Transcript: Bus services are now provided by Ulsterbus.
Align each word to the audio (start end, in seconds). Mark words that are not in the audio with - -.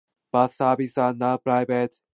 Bus 0.31 0.57
services 0.57 0.97
are 0.97 1.13
now 1.13 1.37
provided 1.37 1.67
by 1.69 1.75
Ulsterbus. 1.85 2.01